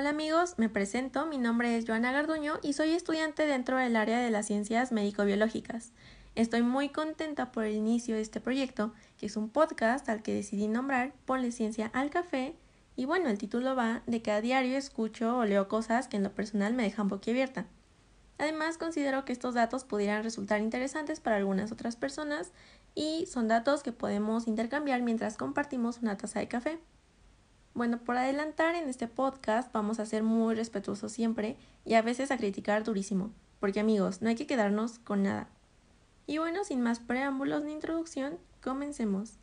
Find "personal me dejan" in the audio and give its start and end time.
16.32-17.08